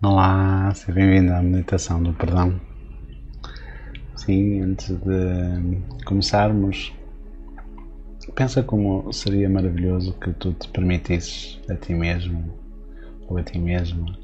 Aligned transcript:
Olá, 0.00 0.72
seja 0.76 0.92
bem-vindo 0.92 1.32
à 1.32 1.42
meditação 1.42 2.00
do 2.00 2.12
perdão. 2.14 2.60
Sim, 4.14 4.60
antes 4.60 4.90
de 4.90 6.04
começarmos, 6.04 6.94
pensa 8.36 8.62
como 8.62 9.12
seria 9.12 9.50
maravilhoso 9.50 10.12
que 10.20 10.32
tu 10.34 10.52
te 10.52 10.68
permitisses 10.68 11.60
a 11.68 11.74
ti 11.74 11.94
mesmo 11.94 12.56
ou 13.26 13.38
a 13.38 13.42
ti 13.42 13.58
mesma 13.58 14.16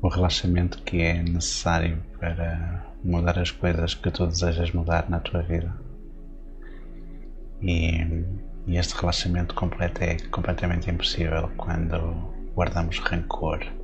o 0.00 0.06
relaxamento 0.06 0.80
que 0.84 1.02
é 1.02 1.20
necessário 1.20 2.00
para 2.20 2.86
mudar 3.02 3.40
as 3.40 3.50
coisas 3.50 3.94
que 3.96 4.08
tu 4.08 4.24
desejas 4.24 4.70
mudar 4.70 5.10
na 5.10 5.18
tua 5.18 5.42
vida. 5.42 5.74
E, 7.60 8.24
e 8.68 8.76
este 8.76 8.94
relaxamento 8.94 9.52
completo 9.56 10.00
é 10.04 10.16
completamente 10.30 10.88
impossível 10.88 11.50
quando 11.56 11.98
guardamos 12.54 13.00
rancor 13.00 13.81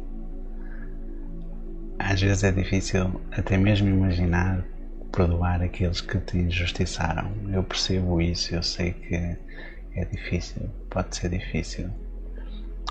às 2.09 2.23
vezes 2.23 2.43
é 2.43 2.51
difícil 2.51 3.21
até 3.33 3.59
mesmo 3.59 3.87
imaginar 3.87 4.65
perdoar 5.12 5.61
aqueles 5.61 6.01
que 6.01 6.19
te 6.19 6.39
injustiçaram. 6.39 7.30
Eu 7.53 7.62
percebo 7.62 8.19
isso, 8.19 8.55
eu 8.55 8.62
sei 8.62 8.95
que 8.95 9.15
é 9.15 10.05
difícil, 10.11 10.71
pode 10.89 11.15
ser 11.15 11.29
difícil, 11.29 11.91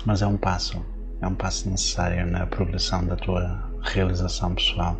mas 0.06 0.22
é 0.22 0.26
um 0.28 0.36
passo, 0.36 0.86
é 1.20 1.26
um 1.26 1.34
passo 1.34 1.68
necessário 1.68 2.24
na 2.30 2.46
progressão 2.46 3.04
da 3.04 3.16
tua 3.16 3.68
realização 3.82 4.54
pessoal. 4.54 4.96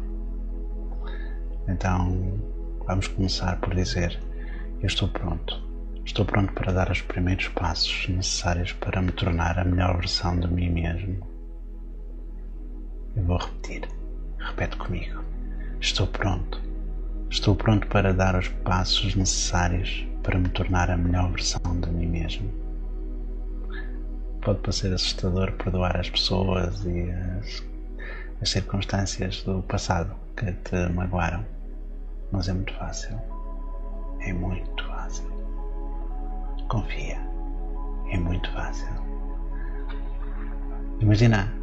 Então, 1.69 2.41
vamos 2.89 3.07
começar 3.07 3.61
por 3.61 3.73
dizer: 3.73 4.19
Eu 4.81 4.87
estou 4.89 5.07
pronto. 5.09 5.62
Estou 6.05 6.25
pronto 6.25 6.53
para 6.55 6.73
dar 6.73 6.91
os 6.91 7.03
primeiros 7.03 7.47
passos 7.48 8.09
necessários 8.09 8.73
para 8.73 9.01
me 9.01 9.12
tornar 9.12 9.61
a 9.61 9.65
melhor 9.65 9.97
versão 9.98 10.41
de 10.41 10.48
mim 10.48 10.71
mesmo. 10.71 11.25
Eu 13.15 13.23
vou 13.25 13.37
repetir. 13.37 13.98
Repete 14.38 14.77
comigo. 14.77 15.23
Estou 15.80 16.06
pronto. 16.06 16.60
Estou 17.31 17.55
pronto 17.55 17.86
para 17.89 18.12
dar 18.12 18.36
os 18.36 18.48
passos 18.48 19.14
necessários 19.14 20.06
para 20.22 20.39
me 20.39 20.48
tornar 20.48 20.91
a 20.91 20.97
melhor 20.97 21.30
versão 21.30 21.80
de 21.80 21.91
mim 21.91 22.06
mesmo. 22.06 22.50
Pode 24.41 24.61
parecer 24.61 24.92
assustador 24.92 25.53
perdoar 25.53 25.97
as 25.98 26.08
pessoas 26.08 26.84
e 26.84 27.11
as, 27.11 27.64
as 28.41 28.50
circunstâncias 28.50 29.42
do 29.42 29.62
passado 29.62 30.14
que 30.36 30.52
te 30.52 30.89
magoaram, 30.92 31.45
mas 32.33 32.48
é 32.48 32.52
muito 32.52 32.73
fácil. 32.75 33.20
É 34.20 34.33
muito 34.33 34.84
fácil. 34.86 35.27
Confia. 36.69 37.19
É 38.11 38.19
muito 38.19 38.50
fácil. 38.52 38.89
Imagina 41.00 41.58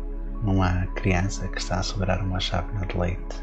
uma 0.52 0.86
criança 0.96 1.48
que 1.48 1.58
está 1.58 1.80
a 1.80 1.84
segurar 1.84 2.22
uma 2.22 2.40
chávena 2.40 2.86
de 2.86 2.98
leite. 2.98 3.36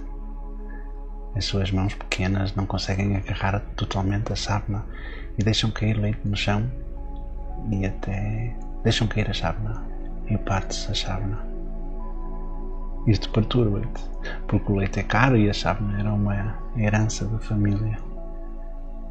As 1.34 1.44
suas 1.44 1.70
mãos 1.70 1.94
pequenas 1.94 2.54
não 2.54 2.66
conseguem 2.66 3.16
agarrar 3.16 3.60
totalmente 3.76 4.32
a 4.32 4.36
chávena 4.36 4.84
e 5.38 5.42
deixam 5.42 5.70
cair 5.70 5.98
leite 5.98 6.20
no 6.24 6.36
chão 6.36 6.70
e 7.70 7.86
até 7.86 8.54
deixam 8.82 9.06
cair 9.06 9.28
a 9.30 9.32
chávena 9.32 9.82
e 10.28 10.36
parte-se 10.38 10.90
a 10.90 10.94
chávena. 10.94 11.38
Isto 13.06 13.30
perturba-te, 13.30 14.02
porque 14.46 14.70
o 14.70 14.76
leite 14.76 15.00
é 15.00 15.02
caro 15.02 15.36
e 15.36 15.50
a 15.50 15.52
chávena 15.52 15.98
era 15.98 16.12
uma 16.12 16.56
herança 16.76 17.24
da 17.24 17.38
família. 17.38 17.98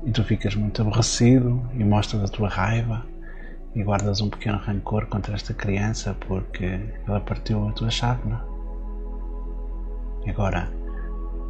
E 0.06 0.12
tu 0.12 0.23
ficas 0.23 0.56
muito 0.56 0.81
aborrecido 0.81 1.62
e 1.73 1.84
mostras 1.84 2.23
a 2.23 2.28
tua 2.28 2.47
raiva 2.47 3.06
e 3.73 3.83
guardas 3.83 4.22
um 4.22 4.30
pequeno 4.30 4.58
rancor 4.58 5.05
contra 5.08 5.33
esta 5.33 5.53
criança 5.53 6.16
porque 6.27 6.80
ela 7.08 7.22
partiu 7.22 7.67
a 7.67 7.72
tua 7.72 7.89
chávena. 7.89 8.44
Agora, 10.28 10.69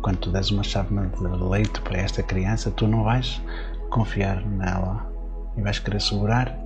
quando 0.01 0.17
tu 0.17 0.31
des 0.31 0.51
uma 0.51 0.63
chávena 0.63 1.07
de 1.07 1.23
leite 1.23 1.81
para 1.81 1.97
esta 1.97 2.23
criança, 2.23 2.71
tu 2.71 2.87
não 2.87 3.03
vais 3.03 3.41
confiar 3.89 4.45
nela 4.45 5.11
e 5.57 5.61
vais 5.61 5.79
querer 5.79 6.01
segurar. 6.01 6.57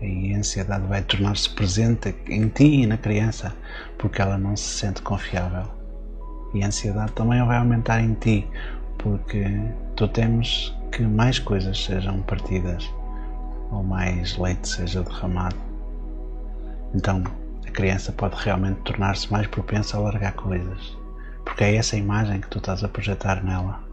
E 0.00 0.34
a 0.34 0.38
ansiedade 0.38 0.86
vai 0.86 1.02
tornar-se 1.02 1.48
presente 1.50 2.14
em 2.28 2.48
ti 2.48 2.82
e 2.82 2.86
na 2.86 2.98
criança 2.98 3.54
porque 3.98 4.20
ela 4.20 4.36
não 4.36 4.54
se 4.56 4.78
sente 4.78 5.00
confiável. 5.00 5.66
E 6.54 6.62
a 6.62 6.66
ansiedade 6.66 7.12
também 7.12 7.44
vai 7.44 7.56
aumentar 7.56 8.00
em 8.00 8.14
ti 8.14 8.46
porque 8.98 9.44
tu 9.94 10.06
temes 10.08 10.74
que 10.92 11.02
mais 11.02 11.38
coisas 11.38 11.82
sejam 11.82 12.20
partidas 12.22 12.90
ou 13.70 13.82
mais 13.82 14.36
leite 14.36 14.68
seja 14.68 15.02
derramado. 15.02 15.56
Então 16.94 17.22
a 17.66 17.70
criança 17.70 18.12
pode 18.12 18.36
realmente 18.36 18.80
tornar-se 18.80 19.30
mais 19.30 19.46
propensa 19.46 19.96
a 19.96 20.00
largar 20.00 20.32
coisas, 20.32 20.96
porque 21.44 21.64
é 21.64 21.76
essa 21.76 21.96
imagem 21.96 22.40
que 22.40 22.48
tu 22.48 22.58
estás 22.58 22.82
a 22.82 22.88
projetar 22.88 23.44
nela. 23.44 23.84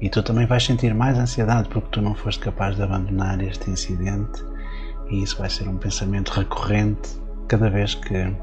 E 0.00 0.08
tu 0.08 0.22
também 0.22 0.46
vais 0.46 0.64
sentir 0.64 0.94
mais 0.94 1.16
ansiedade 1.16 1.68
porque 1.68 1.88
tu 1.90 2.02
não 2.02 2.14
foste 2.14 2.40
capaz 2.40 2.74
de 2.74 2.82
abandonar 2.82 3.40
este 3.40 3.70
incidente, 3.70 4.44
e 5.08 5.22
isso 5.22 5.38
vai 5.38 5.48
ser 5.48 5.68
um 5.68 5.76
pensamento 5.76 6.30
recorrente 6.30 7.20
cada 7.46 7.70
vez 7.70 7.94
que 7.94 8.34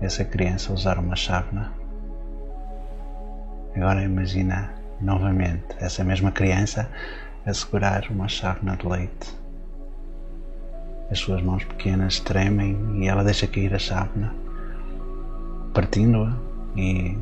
essa 0.00 0.24
criança 0.24 0.72
usar 0.72 0.98
uma 0.98 1.14
chávena. 1.14 1.72
Agora 3.76 4.02
imagina 4.02 4.74
novamente 5.00 5.76
essa 5.78 6.02
mesma 6.02 6.32
criança 6.32 6.88
a 7.46 7.54
segurar 7.54 8.06
uma 8.10 8.28
chávena 8.28 8.76
de 8.76 8.86
leite. 8.86 9.34
As 11.10 11.18
suas 11.18 11.42
mãos 11.42 11.64
pequenas 11.64 12.20
tremem 12.20 13.02
e 13.02 13.08
ela 13.08 13.24
deixa 13.24 13.46
cair 13.46 13.74
a 13.74 13.78
chávena, 13.78 14.34
partindo-a 15.72 16.36
e, 16.76 17.16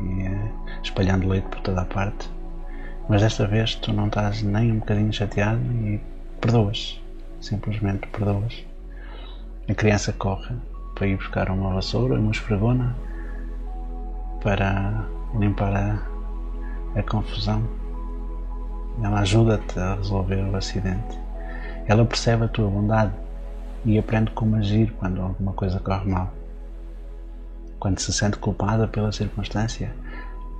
e 0.00 0.22
eh, 0.26 0.50
espalhando 0.82 1.28
leite 1.28 1.46
por 1.48 1.60
toda 1.60 1.82
a 1.82 1.84
parte. 1.86 2.28
Mas 3.08 3.22
desta 3.22 3.46
vez 3.46 3.74
tu 3.76 3.92
não 3.92 4.06
estás 4.06 4.42
nem 4.42 4.72
um 4.72 4.78
bocadinho 4.78 5.12
chateado 5.12 5.62
e 5.84 6.00
perdoas. 6.40 7.00
Simplesmente 7.40 8.06
perdoas. 8.08 8.64
A 9.68 9.74
criança 9.74 10.12
corre 10.12 10.54
para 10.94 11.06
ir 11.06 11.16
buscar 11.16 11.50
uma 11.50 11.74
vassoura, 11.74 12.18
uma 12.18 12.32
esfregona 12.32 12.96
para 14.42 15.06
limpar 15.38 15.74
a, 15.74 16.98
a 16.98 17.02
confusão 17.02 17.83
ela 19.02 19.20
ajuda-te 19.20 19.78
a 19.78 19.94
resolver 19.96 20.42
o 20.44 20.56
acidente. 20.56 21.18
Ela 21.86 22.04
percebe 22.04 22.44
a 22.44 22.48
tua 22.48 22.68
bondade 22.68 23.12
e 23.84 23.98
aprende 23.98 24.30
como 24.30 24.56
agir 24.56 24.92
quando 24.98 25.20
alguma 25.20 25.52
coisa 25.52 25.80
corre 25.80 26.08
mal. 26.08 26.32
Quando 27.78 27.98
se 27.98 28.12
sente 28.12 28.38
culpada 28.38 28.86
pela 28.86 29.12
circunstância, 29.12 29.94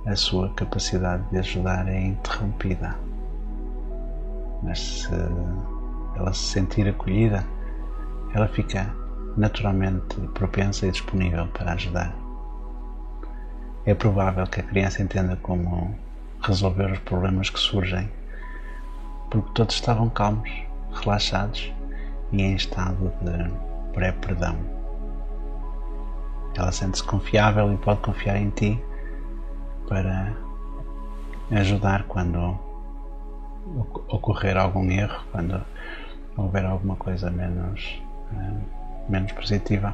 a 0.05 0.15
sua 0.15 0.49
capacidade 0.53 1.23
de 1.31 1.37
ajudar 1.39 1.87
é 1.87 1.99
interrompida. 1.99 2.95
Mas 4.61 4.79
se 4.79 5.13
ela 6.15 6.33
se 6.33 6.43
sentir 6.43 6.87
acolhida, 6.87 7.43
ela 8.33 8.47
fica 8.47 8.93
naturalmente 9.35 10.15
propensa 10.33 10.85
e 10.85 10.91
disponível 10.91 11.47
para 11.47 11.73
ajudar. 11.73 12.13
É 13.85 13.93
provável 13.93 14.45
que 14.45 14.59
a 14.59 14.63
criança 14.63 15.01
entenda 15.01 15.35
como 15.37 15.95
resolver 16.41 16.91
os 16.91 16.99
problemas 16.99 17.49
que 17.49 17.59
surgem 17.59 18.09
porque 19.29 19.51
todos 19.53 19.75
estavam 19.75 20.09
calmos, 20.09 20.49
relaxados 20.91 21.71
e 22.31 22.41
em 22.41 22.55
estado 22.55 23.11
de 23.21 23.51
pré-perdão. 23.93 24.57
Ela 26.57 26.71
sente-se 26.71 27.03
confiável 27.03 27.73
e 27.73 27.77
pode 27.77 27.99
confiar 28.01 28.37
em 28.37 28.49
ti 28.49 28.81
para 29.87 30.33
ajudar 31.51 32.03
quando 32.03 32.57
ocorrer 34.07 34.57
algum 34.57 34.89
erro, 34.89 35.23
quando 35.31 35.61
houver 36.37 36.65
alguma 36.65 36.95
coisa 36.95 37.29
menos, 37.29 38.01
eh, 38.33 38.61
menos 39.09 39.31
positiva. 39.33 39.93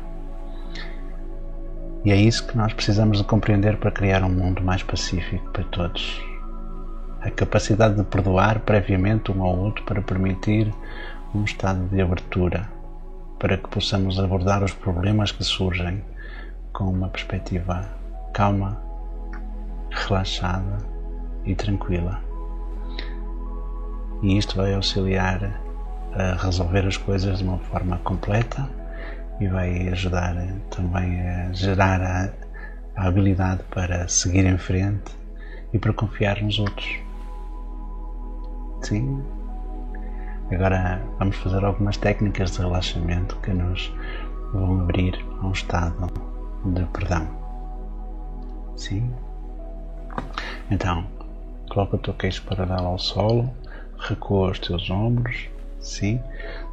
E 2.04 2.12
é 2.12 2.16
isso 2.16 2.48
que 2.48 2.58
nós 2.58 2.74
precisamos 2.74 3.20
de 3.20 3.24
compreender 3.24 3.78
para 3.78 3.92
criar 3.92 4.24
um 4.24 4.30
mundo 4.30 4.62
mais 4.62 4.84
pacífico 4.84 5.50
para 5.52 5.64
todos 5.66 6.31
a 7.22 7.30
capacidade 7.30 7.96
de 7.96 8.04
perdoar 8.04 8.62
previamente 8.62 9.32
um 9.32 9.44
ao 9.44 9.56
outro 9.56 9.84
para 9.86 10.02
permitir 10.02 10.74
um 11.36 11.44
estado 11.44 11.88
de 11.88 12.02
abertura, 12.02 12.68
para 13.38 13.58
que 13.58 13.70
possamos 13.70 14.20
abordar 14.20 14.64
os 14.64 14.74
problemas 14.74 15.32
que 15.32 15.44
surgem 15.44 16.04
com 16.74 16.86
uma 16.86 17.10
perspectiva 17.10 17.88
calma, 18.34 18.82
relaxada 19.92 20.78
e 21.46 21.54
tranquila. 21.54 22.20
E 24.24 24.38
isto 24.38 24.56
vai 24.56 24.74
auxiliar 24.74 25.62
a 26.14 26.36
resolver 26.44 26.86
as 26.88 26.98
coisas 26.98 27.38
de 27.38 27.44
uma 27.44 27.60
forma 27.60 27.98
completa 28.00 28.68
e 29.40 29.48
vai 29.48 29.90
ajudar 29.90 30.36
também 30.70 31.22
a 31.22 31.52
gerar 31.54 32.02
a, 32.02 32.30
a 32.96 33.08
habilidade 33.08 33.64
para 33.70 34.08
seguir 34.08 34.46
em 34.46 34.58
frente 34.58 35.12
e 35.74 35.80
para 35.80 35.94
confiar 35.94 36.42
nos 36.42 36.60
outros. 36.60 37.11
Sim. 38.82 39.24
Agora 40.52 41.02
vamos 41.18 41.38
fazer 41.38 41.64
algumas 41.64 41.98
técnicas 41.98 42.52
de 42.52 42.60
relaxamento 42.60 43.38
que 43.38 43.54
nos 43.54 43.94
vão 44.52 44.82
abrir 44.82 45.16
a 45.40 45.48
um 45.48 45.52
estado 45.52 46.08
de 46.66 46.84
perdão. 46.86 47.28
Sim? 48.76 49.14
Então, 50.70 51.06
coloca 51.70 51.96
o 51.96 52.00
teu 52.00 52.14
queixo 52.16 52.44
paralelo 52.44 52.88
ao 52.88 53.00
solo, 53.00 53.50
recua 53.98 54.52
os 54.52 54.60
teus 54.60 54.90
ombros, 54.90 55.48
sim? 55.80 56.22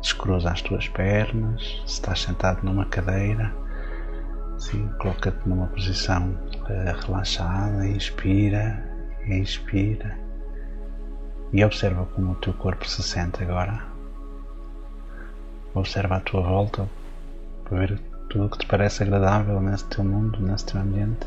Descruza 0.01 0.51
as 0.51 0.63
tuas 0.63 0.89
pernas, 0.89 1.63
se 1.87 1.95
estás 1.95 2.23
sentado 2.23 2.65
numa 2.65 2.87
cadeira, 2.87 3.53
sim? 4.59 4.89
Coloca-te 4.99 5.49
numa 5.49 5.67
posição 5.69 6.31
uh, 6.31 7.07
relaxada, 7.07 7.87
inspira, 7.87 8.83
expira 9.27 10.28
e 11.53 11.65
observa 11.65 12.07
como 12.15 12.33
o 12.33 12.37
teu 12.37 12.53
corpo 12.55 12.87
se 12.87 13.03
sente 13.03 13.43
agora. 13.43 13.83
Observa 15.75 16.17
a 16.17 16.21
tua 16.21 16.43
volta 16.43 16.89
para 17.65 17.79
ver 17.79 18.01
tudo 18.29 18.47
o 18.47 18.51
que 18.51 18.59
te 18.59 18.67
parece 18.67 19.03
agradável 19.03 19.61
nesse 19.61 19.85
teu 19.87 20.05
mundo, 20.05 20.41
nesse 20.41 20.67
teu 20.67 20.81
ambiente. 20.81 21.27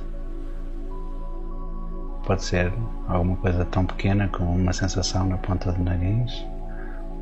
Pode 2.26 2.44
ser 2.44 2.72
alguma 3.08 3.36
coisa 3.38 3.66
tão 3.66 3.86
pequena 3.86 4.28
como 4.28 4.54
uma 4.54 4.74
sensação 4.74 5.28
na 5.28 5.38
ponta 5.38 5.72
do 5.72 5.84
nariz 5.84 6.46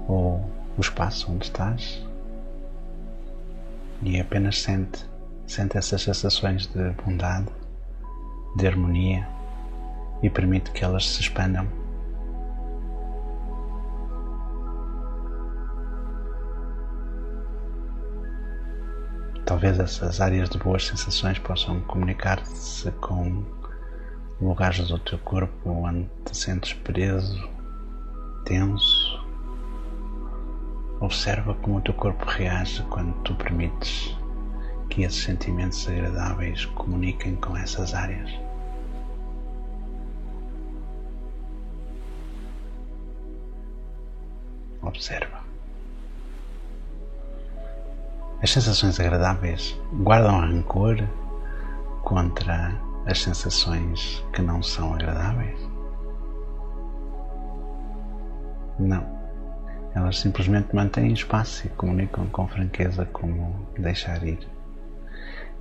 ou 0.08 0.50
o 0.78 0.82
espaço 0.82 1.32
onde 1.32 1.46
estás 1.46 2.06
e 4.02 4.20
apenas 4.20 4.62
sente, 4.62 5.06
sente 5.48 5.78
essas 5.78 6.02
sensações 6.02 6.68
de 6.68 6.90
bondade, 7.04 7.50
de 8.56 8.68
harmonia 8.68 9.28
e 10.22 10.30
permite 10.30 10.72
que 10.72 10.84
elas 10.84 11.08
se 11.08 11.22
expandam 11.22 11.79
talvez 19.60 19.78
essas 19.78 20.22
áreas 20.22 20.50
de 20.50 20.58
boas 20.58 20.88
sensações 20.88 21.38
possam 21.38 21.82
comunicar-se 21.82 22.90
com 22.92 23.44
lugares 24.40 24.88
do 24.88 24.98
teu 25.00 25.20
corpo 25.20 25.70
onde 25.70 26.10
te 26.24 26.38
sentes 26.38 26.72
preso, 26.76 27.38
tenso. 28.46 29.20
Observa 31.02 31.54
como 31.56 31.80
o 31.80 31.82
teu 31.82 31.94
corpo 31.94 32.24
reage 32.26 32.82
quando 32.84 33.14
tu 33.24 33.36
permites 33.36 34.16
que 34.90 35.04
esses 35.04 35.24
sentimentos 35.24 35.86
agradáveis 35.90 36.64
comuniquem 36.68 37.36
com 37.36 37.58
essas 37.58 37.94
áreas. 37.94 38.32
Observa. 44.82 45.39
As 48.42 48.52
sensações 48.52 48.98
agradáveis 49.02 49.78
guardam 50.02 50.40
rancor 50.40 50.98
contra 52.04 52.74
as 53.06 53.22
sensações 53.22 54.26
que 54.32 54.42
não 54.42 54.64
são 54.64 54.94
agradáveis? 54.94 55.60
Não. 58.80 59.06
Elas 59.94 60.20
simplesmente 60.20 60.74
mantêm 60.74 61.12
espaço 61.12 61.68
e 61.68 61.70
comunicam 61.72 62.28
com 62.28 62.48
franqueza 62.48 63.06
como 63.08 63.68
deixar 63.78 64.24
ir. 64.26 64.48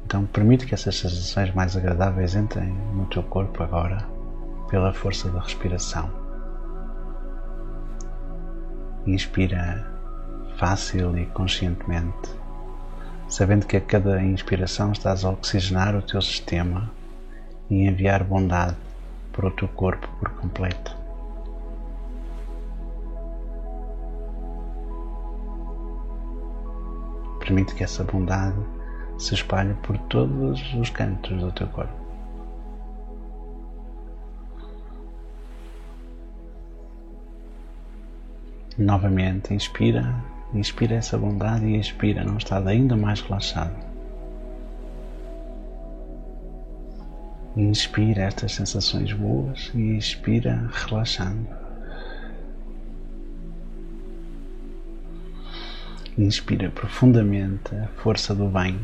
Então 0.05 0.25
permite 0.27 0.65
que 0.65 0.75
essas 0.75 0.97
sensações 0.97 1.53
mais 1.55 1.77
agradáveis 1.77 2.37
entrem 2.37 2.73
no 2.95 3.07
teu 3.07 3.25
corpo 3.25 3.61
agora 3.61 4.07
pela 4.71 4.93
força 4.93 5.29
da 5.31 5.41
respiração. 5.41 6.09
Inspira 9.05 9.85
fácil 10.57 11.19
e 11.19 11.27
conscientemente 11.27 12.38
sabendo 13.29 13.67
que 13.67 13.77
a 13.77 13.81
cada 13.81 14.23
inspiração 14.23 14.93
estás 14.93 15.25
a 15.25 15.31
oxigenar 15.31 15.95
o 15.95 16.03
teu 16.03 16.21
sistema 16.23 16.91
e 17.69 17.87
enviar 17.87 18.25
bondade 18.25 18.77
para 19.33 19.47
o 19.47 19.51
teu 19.51 19.69
corpo 19.69 20.09
por 20.19 20.31
completo. 20.31 20.97
Permite 27.39 27.75
que 27.75 27.85
essa 27.85 28.03
bondade 28.03 28.59
se 29.19 29.35
espalhe 29.35 29.75
por 29.83 29.97
todos 29.99 30.61
os 30.75 30.91
cantos 30.91 31.39
do 31.41 31.53
teu 31.53 31.67
corpo. 31.69 31.93
Novamente, 38.77 39.53
inspira 39.53 40.15
Inspira 40.55 40.95
essa 40.97 41.19
bondade 41.19 41.67
e 41.67 41.79
expira 41.79 42.25
num 42.25 42.39
estado 42.39 42.69
ainda 42.69 42.97
mais 42.97 43.21
relaxado. 43.21 43.77
Inspira 47.55 48.23
estas 48.23 48.53
sensações 48.53 49.13
boas 49.13 49.71
e 49.75 49.97
expira 49.97 50.71
relaxando. 50.73 51.49
Inspira 56.17 56.71
profundamente 56.71 57.75
a 57.75 57.89
força 57.89 58.35
do 58.35 58.49
bem, 58.49 58.81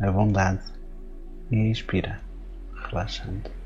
a 0.00 0.10
bondade 0.10 0.62
e 1.50 1.70
expira 1.70 2.20
relaxando. 2.74 3.63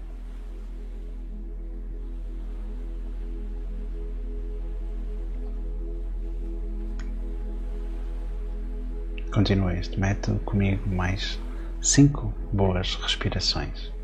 Continua 9.33 9.75
este 9.75 10.01
método 10.01 10.39
comigo 10.41 10.89
mais 10.89 11.39
cinco 11.83 12.33
boas 12.53 12.95
respirações. 12.97 13.98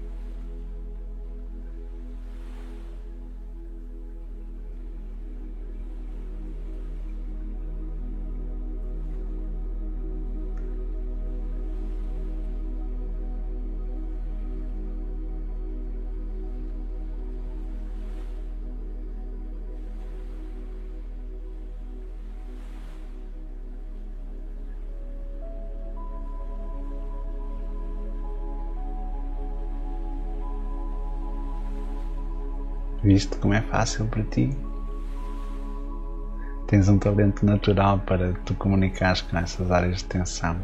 Viste 33.04 33.36
como 33.36 33.52
é 33.52 33.60
fácil 33.60 34.06
para 34.06 34.22
ti? 34.22 34.48
Tens 36.66 36.88
um 36.88 36.98
talento 36.98 37.44
natural 37.44 37.98
para 37.98 38.32
te 38.32 38.54
comunicares 38.54 39.20
com 39.20 39.36
essas 39.36 39.70
áreas 39.70 39.98
de 39.98 40.06
tensão 40.06 40.56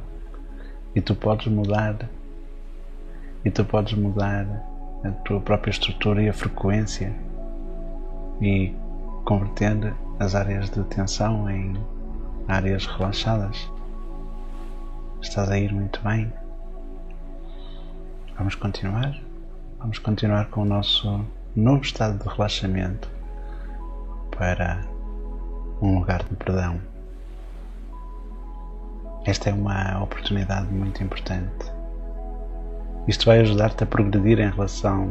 e 0.94 1.02
tu 1.02 1.14
podes 1.14 1.49
mudar 1.49 2.09
e 3.44 3.50
tu 3.50 3.62
podes 3.62 3.92
mudar 3.92 4.47
a 5.04 5.11
tua 5.11 5.38
própria 5.42 5.70
estrutura 5.70 6.23
e 6.23 6.30
a 6.30 6.32
frequência 6.32 7.14
e 8.40 8.75
converter 9.26 9.94
as 10.18 10.35
áreas 10.35 10.70
de 10.70 10.82
tensão 10.85 11.50
em 11.50 11.75
áreas 12.49 12.87
relaxadas. 12.87 13.70
Estás 15.20 15.50
a 15.50 15.59
ir 15.59 15.75
muito 15.75 16.00
bem. 16.02 16.32
Vamos 18.38 18.54
continuar? 18.54 19.14
Vamos 19.78 19.99
continuar 19.99 20.49
com 20.49 20.62
o 20.62 20.64
nosso 20.64 21.23
novo 21.57 21.83
estado 21.83 22.23
de 22.23 22.28
relaxamento 22.28 23.11
para 24.37 24.80
um 25.83 25.99
lugar 25.99 26.23
de 26.23 26.37
perdão. 26.37 26.80
Esta 29.25 29.50
é 29.50 29.52
uma 29.52 30.02
oportunidade 30.02 30.73
muito 30.73 31.02
importante. 31.02 31.73
Isto 33.09 33.26
vai 33.26 33.40
ajudar-te 33.40 33.83
a 33.83 33.87
progredir 33.87 34.38
em 34.38 34.50
relação. 34.50 35.11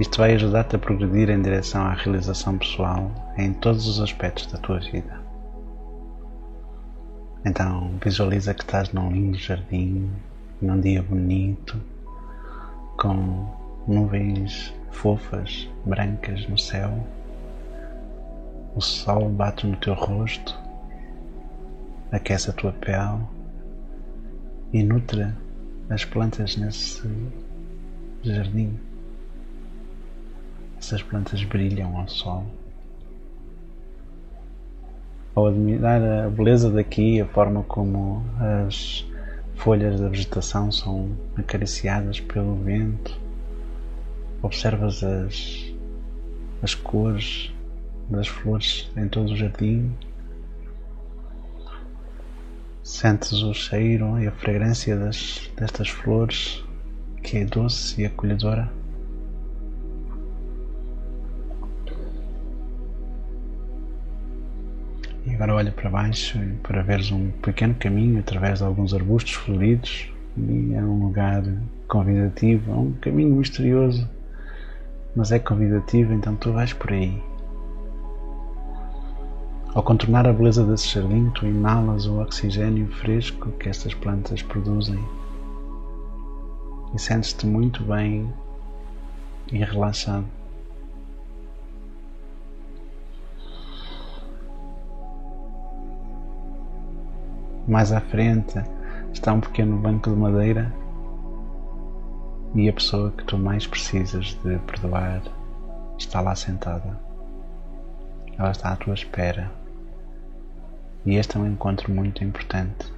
Isto 0.00 0.18
vai 0.18 0.34
ajudar-te 0.34 0.76
a 0.76 0.78
progredir 0.78 1.28
em 1.28 1.42
direção 1.42 1.82
à 1.82 1.92
realização 1.92 2.56
pessoal 2.56 3.10
em 3.36 3.52
todos 3.52 3.86
os 3.86 4.00
aspectos 4.00 4.46
da 4.46 4.58
tua 4.58 4.80
vida. 4.80 5.20
Então, 7.44 7.90
visualiza 8.02 8.54
que 8.54 8.62
estás 8.62 8.92
num 8.92 9.10
lindo 9.12 9.36
jardim, 9.36 10.10
num 10.62 10.80
dia 10.80 11.02
bonito, 11.02 11.78
com 12.96 13.46
nuvens 13.86 14.72
fofas, 14.94 15.68
brancas 15.84 16.48
no 16.48 16.56
céu. 16.56 17.06
O 18.74 18.80
sol 18.80 19.28
bate 19.28 19.66
no 19.66 19.76
teu 19.76 19.94
rosto, 19.94 20.58
aquece 22.10 22.50
a 22.50 22.52
tua 22.52 22.72
pele 22.72 23.20
e 24.72 24.82
nutre 24.82 25.28
as 25.90 26.04
plantas 26.04 26.56
nesse 26.56 27.08
jardim. 28.22 28.78
Essas 30.78 31.02
plantas 31.02 31.44
brilham 31.44 31.96
ao 31.96 32.08
sol. 32.08 32.44
Ao 35.34 35.46
admirar 35.46 36.02
a 36.02 36.30
beleza 36.30 36.70
daqui, 36.70 37.20
a 37.20 37.26
forma 37.26 37.62
como 37.64 38.24
as 38.66 39.06
folhas 39.56 40.00
da 40.00 40.08
vegetação 40.08 40.70
são 40.70 41.10
acariciadas 41.36 42.20
pelo 42.20 42.54
vento. 42.56 43.23
Observas 44.44 45.02
as, 45.02 45.72
as 46.62 46.74
cores 46.74 47.50
das 48.10 48.28
flores 48.28 48.92
em 48.94 49.08
todo 49.08 49.32
o 49.32 49.36
jardim. 49.36 49.90
Sentes 52.82 53.42
o 53.42 53.54
cheiro 53.54 54.20
e 54.20 54.26
a 54.26 54.32
fragrância 54.32 54.98
das, 54.98 55.50
destas 55.56 55.88
flores, 55.88 56.62
que 57.22 57.38
é 57.38 57.46
doce 57.46 58.02
e 58.02 58.04
acolhedora. 58.04 58.70
E 65.24 65.34
agora 65.34 65.54
olha 65.54 65.72
para 65.72 65.88
baixo 65.88 66.38
para 66.62 66.82
veres 66.82 67.10
um 67.10 67.30
pequeno 67.30 67.74
caminho 67.76 68.20
através 68.20 68.58
de 68.58 68.66
alguns 68.66 68.92
arbustos 68.92 69.32
floridos 69.32 70.12
e 70.36 70.74
é 70.74 70.82
um 70.82 71.06
lugar 71.06 71.42
convidativo, 71.88 72.72
é 72.72 72.74
um 72.74 72.92
caminho 72.92 73.36
misterioso, 73.36 74.06
mas 75.14 75.30
é 75.30 75.38
convidativo, 75.38 76.12
então 76.12 76.34
tu 76.36 76.52
vais 76.52 76.72
por 76.72 76.92
aí. 76.92 77.22
Ao 79.74 79.82
contornar 79.82 80.26
a 80.26 80.32
beleza 80.32 80.64
desse 80.64 80.88
jardim, 80.88 81.30
tu 81.30 81.46
inalas 81.46 82.06
o 82.06 82.20
oxigênio 82.20 82.86
fresco 83.00 83.50
que 83.52 83.68
estas 83.68 83.92
plantas 83.94 84.42
produzem 84.42 84.98
e 86.94 86.98
sentes-te 86.98 87.46
muito 87.46 87.82
bem 87.82 88.32
e 89.52 89.58
relaxado. 89.58 90.26
Mais 97.66 97.92
à 97.92 98.00
frente 98.00 98.62
está 99.12 99.32
um 99.32 99.40
pequeno 99.40 99.76
banco 99.78 100.10
de 100.10 100.16
madeira 100.16 100.83
e 102.54 102.68
a 102.68 102.72
pessoa 102.72 103.10
que 103.10 103.24
tu 103.24 103.36
mais 103.36 103.66
precisas 103.66 104.38
de 104.44 104.58
perdoar 104.60 105.22
está 105.98 106.20
lá 106.20 106.34
sentada. 106.36 106.96
Ela 108.38 108.50
está 108.50 108.70
à 108.70 108.76
tua 108.76 108.94
espera. 108.94 109.50
E 111.04 111.16
este 111.16 111.36
é 111.36 111.40
um 111.40 111.46
encontro 111.46 111.92
muito 111.92 112.22
importante. 112.22 112.92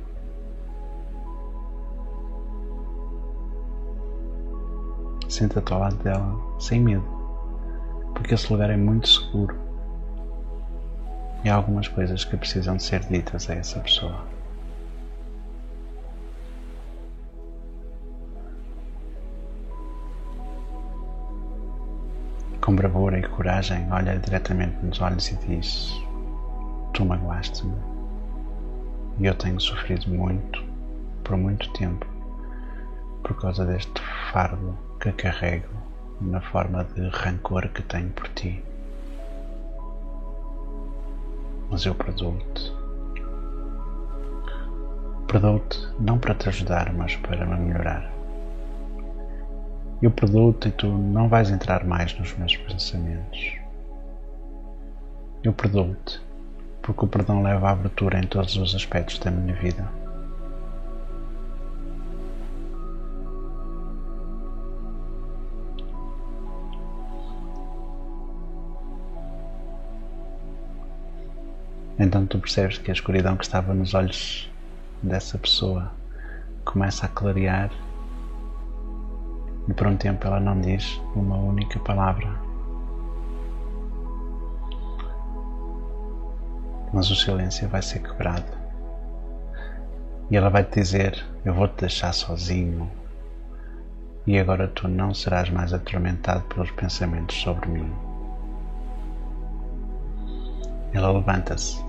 Senta-te 5.28 5.72
ao 5.72 5.80
lado 5.80 5.96
dela 5.96 6.60
sem 6.60 6.80
medo, 6.80 7.04
porque 8.14 8.34
esse 8.34 8.50
lugar 8.52 8.70
é 8.70 8.76
muito 8.76 9.08
seguro. 9.08 9.58
E 11.44 11.48
há 11.48 11.54
algumas 11.54 11.88
coisas 11.88 12.24
que 12.24 12.36
precisam 12.36 12.76
de 12.76 12.82
ser 12.82 13.00
ditas 13.00 13.48
a 13.50 13.54
essa 13.54 13.80
pessoa. 13.80 14.35
Com 22.66 22.74
bravura 22.74 23.16
e 23.16 23.22
coragem, 23.22 23.86
olha 23.92 24.18
diretamente 24.18 24.84
nos 24.84 25.00
olhos 25.00 25.30
e 25.30 25.36
diz: 25.36 26.02
Tu 26.92 27.04
magoaste-me 27.04 27.76
e 29.20 29.26
eu 29.26 29.36
tenho 29.36 29.60
sofrido 29.60 30.10
muito, 30.10 30.64
por 31.22 31.36
muito 31.36 31.72
tempo, 31.74 32.04
por 33.22 33.40
causa 33.40 33.64
deste 33.64 34.02
fardo 34.32 34.76
que 34.98 35.12
carrego 35.12 35.72
na 36.20 36.40
forma 36.40 36.82
de 36.82 37.08
rancor 37.10 37.68
que 37.68 37.82
tenho 37.82 38.10
por 38.10 38.26
ti. 38.30 38.60
Mas 41.70 41.86
eu 41.86 41.94
perdoo-te. 41.94 42.72
Perdoo-te 45.28 45.86
não 46.00 46.18
para 46.18 46.34
te 46.34 46.48
ajudar, 46.48 46.92
mas 46.92 47.14
para 47.14 47.46
me 47.46 47.60
melhorar. 47.60 48.15
Eu 50.02 50.10
perdoo-te 50.10 50.68
e 50.68 50.72
tu 50.72 50.88
não 50.88 51.26
vais 51.26 51.50
entrar 51.50 51.82
mais 51.84 52.16
nos 52.18 52.36
meus 52.36 52.54
pensamentos. 52.54 53.56
Eu 55.42 55.54
perdoo-te, 55.54 56.20
porque 56.82 57.06
o 57.06 57.08
perdão 57.08 57.42
leva 57.42 57.68
à 57.68 57.72
abertura 57.72 58.18
em 58.18 58.26
todos 58.26 58.56
os 58.56 58.74
aspectos 58.74 59.18
da 59.18 59.30
minha 59.30 59.54
vida. 59.54 59.88
Então 71.98 72.26
tu 72.26 72.38
percebes 72.38 72.76
que 72.76 72.90
a 72.90 72.94
escuridão 72.94 73.34
que 73.34 73.44
estava 73.44 73.72
nos 73.72 73.94
olhos 73.94 74.52
dessa 75.02 75.38
pessoa 75.38 75.90
começa 76.66 77.06
a 77.06 77.08
clarear 77.08 77.70
e 79.68 79.74
por 79.74 79.86
um 79.86 79.96
tempo 79.96 80.26
ela 80.26 80.38
não 80.38 80.60
diz 80.60 81.00
uma 81.14 81.36
única 81.36 81.78
palavra. 81.80 82.28
Mas 86.92 87.10
o 87.10 87.16
silêncio 87.16 87.68
vai 87.68 87.82
ser 87.82 88.00
quebrado. 88.00 88.52
E 90.30 90.36
ela 90.36 90.50
vai 90.50 90.64
te 90.64 90.80
dizer: 90.80 91.24
Eu 91.44 91.52
vou 91.52 91.68
te 91.68 91.80
deixar 91.80 92.12
sozinho. 92.12 92.90
E 94.26 94.38
agora 94.38 94.68
tu 94.68 94.88
não 94.88 95.14
serás 95.14 95.50
mais 95.50 95.72
atormentado 95.72 96.42
pelos 96.44 96.70
pensamentos 96.72 97.36
sobre 97.36 97.68
mim. 97.68 97.92
Ela 100.92 101.12
levanta-se 101.12 101.84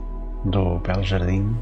do 0.45 0.79
belo 0.79 1.03
jardim, 1.03 1.55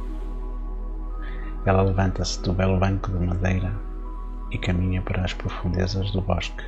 ela 1.65 1.81
levanta-se 1.81 2.41
do 2.41 2.53
belo 2.53 2.77
banco 2.77 3.11
de 3.11 3.25
madeira 3.25 3.71
e 4.51 4.57
caminha 4.57 5.01
para 5.01 5.23
as 5.23 5.33
profundezas 5.33 6.11
do 6.11 6.21
bosque. 6.21 6.63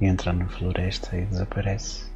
Entra 0.00 0.32
na 0.32 0.46
floresta 0.46 1.16
e 1.16 1.24
desaparece. 1.24 2.10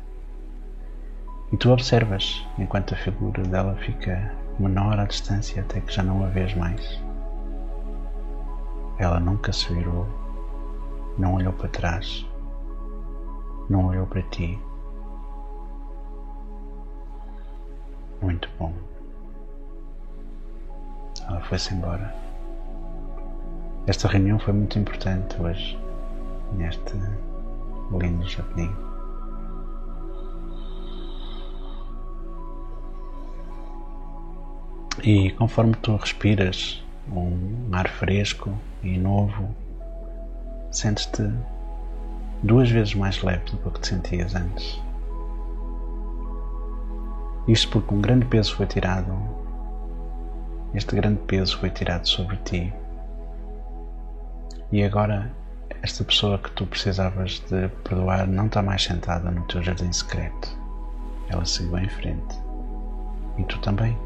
E 1.53 1.57
tu 1.57 1.71
observas 1.71 2.47
enquanto 2.59 2.95
a 2.95 2.97
figura 2.97 3.43
dela 3.43 3.75
fica 3.77 4.33
menor 4.59 4.99
à 4.99 5.05
distância 5.05 5.63
até 5.63 5.81
que 5.81 5.93
já 5.93 6.03
não 6.03 6.25
a 6.25 6.29
vês 6.29 6.55
mais. 6.55 7.01
Ela 8.99 9.19
nunca 9.19 9.53
se 9.53 9.73
virou, 9.73 10.07
não 11.19 11.35
olhou 11.35 11.53
para 11.53 11.69
trás, 11.69 12.27
não 13.69 13.87
olhou 13.87 14.07
para 14.07 14.23
ti. 14.23 14.59
Muito 18.21 18.51
bom. 18.59 18.75
Ela 21.27 21.41
foi-se 21.41 21.73
embora. 21.73 22.30
Esta 23.87 24.09
reunião 24.09 24.39
foi 24.39 24.53
muito 24.53 24.79
importante 24.79 25.41
hoje, 25.41 25.79
neste 26.53 26.95
lindo 27.91 28.27
jardim. 28.29 28.71
E 35.03 35.31
conforme 35.31 35.75
tu 35.77 35.97
respiras 35.97 36.85
um 37.11 37.69
ar 37.73 37.89
fresco 37.89 38.53
e 38.83 38.99
novo, 38.99 39.49
sentes-te 40.71 41.33
duas 42.43 42.71
vezes 42.71 42.95
mais 42.95 43.23
leve 43.23 43.45
do 43.47 43.71
que 43.71 43.81
te 43.81 43.89
sentias 43.89 44.35
antes. 44.35 44.79
Isto 47.49 47.71
porque 47.71 47.95
um 47.95 48.01
grande 48.01 48.27
peso 48.27 48.55
foi 48.55 48.67
tirado, 48.67 49.17
este 50.75 50.95
grande 50.95 51.21
peso 51.27 51.59
foi 51.59 51.71
tirado 51.71 52.07
sobre 52.07 52.37
ti 52.37 52.73
e 54.73 54.85
agora 54.85 55.31
esta 55.83 56.05
pessoa 56.05 56.39
que 56.39 56.51
tu 56.53 56.67
precisavas 56.67 57.41
de 57.49 57.69
perdoar 57.83 58.27
não 58.27 58.47
está 58.47 58.63
mais 58.63 58.83
sentada 58.83 59.31
no 59.31 59.43
teu 59.47 59.63
jardim 59.63 59.93
secreto. 59.93 60.57
Ela 61.29 61.45
seguiu 61.45 61.79
em 61.79 61.89
frente. 61.89 62.39
E 63.39 63.45
tu 63.45 63.59
também. 63.61 63.97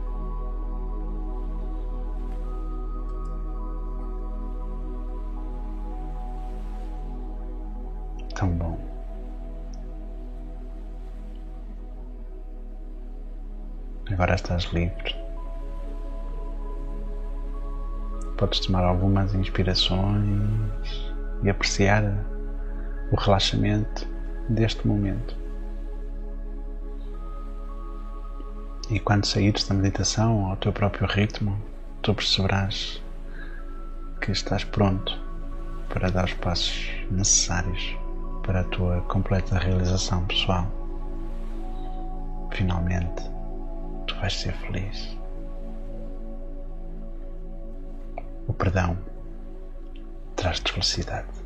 Tão 8.35 8.49
bom. 8.51 8.79
Agora 14.11 14.35
estás 14.35 14.65
livre. 14.65 15.24
Podes 18.37 18.61
tomar 18.61 18.85
algumas 18.85 19.35
inspirações 19.35 21.13
e 21.43 21.51
apreciar 21.51 22.03
o 23.11 23.17
relaxamento 23.17 24.07
deste 24.49 24.87
momento. 24.87 25.37
E 28.91 29.01
quando 29.01 29.25
saíres 29.25 29.67
da 29.67 29.75
meditação 29.75 30.47
ao 30.47 30.57
teu 30.57 30.73
próprio 30.73 31.07
ritmo, 31.07 31.59
tu 32.03 32.15
perceberás 32.15 33.03
que 34.21 34.31
estás 34.31 34.65
pronto 34.65 35.19
para 35.89 36.11
dar 36.11 36.25
os 36.25 36.35
passos 36.35 36.91
necessários 37.11 37.97
para 38.45 38.61
a 38.61 38.65
tua 38.65 39.01
completa 39.03 39.59
realização 39.59 40.25
pessoal. 40.27 40.67
Finalmente, 42.53 43.23
tu 44.07 44.15
vais 44.17 44.35
ser 44.39 44.53
feliz. 44.55 45.24
O 48.47 48.53
perdão 48.53 48.99
traz-te 50.37 50.73
felicidade. 50.73 51.44